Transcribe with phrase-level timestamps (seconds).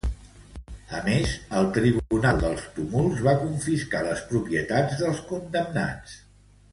[0.99, 6.17] A més, el Tribunal dels Tumults va confiscar les propietats dels condemnats.